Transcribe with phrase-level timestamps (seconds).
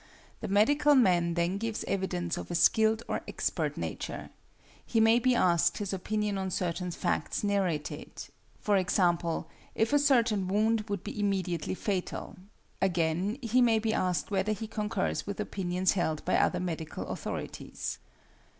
[0.39, 4.31] The medical man then gives evidence of a skilled or expert nature.
[4.83, 8.11] He may be asked his opinion on certain facts narrated
[8.65, 9.45] e.g.,
[9.75, 12.35] if a certain wound would be immediately fatal.
[12.81, 17.99] Again, he may be asked whether he concurs with opinions held by other medical authorities.